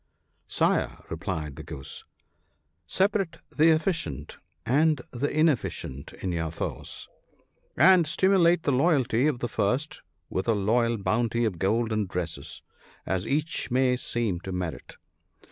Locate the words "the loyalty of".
8.63-9.37